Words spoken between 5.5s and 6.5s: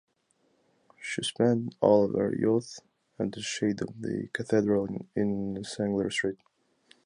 Sanglier street.